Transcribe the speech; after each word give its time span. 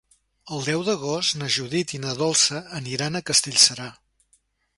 El 0.55 0.63
deu 0.67 0.85
d'agost 0.87 1.37
na 1.41 1.49
Judit 1.57 1.93
i 1.99 1.99
na 2.07 2.15
Dolça 2.23 2.63
aniran 2.81 3.21
a 3.21 3.23
Castellserà. 3.29 3.93